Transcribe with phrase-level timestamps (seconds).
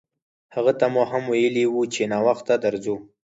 [0.55, 2.95] هغه ته مو هم ویلي وو چې ناوخته درځو.